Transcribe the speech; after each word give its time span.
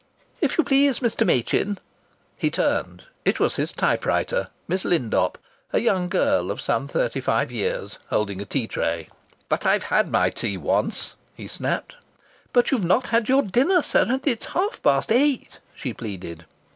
"If 0.39 0.57
you 0.57 0.63
please, 0.63 0.97
Mr. 0.99 1.27
Machin" 1.27 1.77
He 2.35 2.49
turned. 2.49 3.03
It 3.23 3.39
was 3.39 3.57
his 3.57 3.71
typewriter, 3.71 4.47
Miss 4.67 4.83
Lindop, 4.83 5.35
a 5.71 5.77
young 5.79 6.09
girl 6.09 6.49
of 6.49 6.59
some 6.59 6.87
thirty 6.87 7.21
five 7.21 7.51
years, 7.51 7.99
holding 8.07 8.41
a 8.41 8.45
tea 8.45 8.65
tray. 8.65 9.09
"But 9.47 9.63
I've 9.63 9.83
had 9.93 10.09
my 10.09 10.31
tea 10.31 10.57
once!" 10.57 11.13
he 11.35 11.45
snapped. 11.47 11.97
"But 12.51 12.71
you've 12.71 12.83
not 12.83 13.09
had 13.09 13.29
your 13.29 13.43
dinner, 13.43 13.83
sir, 13.83 14.07
and 14.09 14.25
it's 14.25 14.45
half 14.47 14.81
past 14.81 15.11
eight!" 15.11 15.59
she 15.75 15.93
pleaded. 15.93 16.45